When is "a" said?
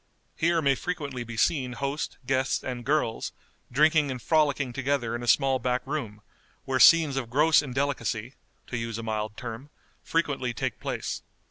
5.21-5.27, 8.97-9.03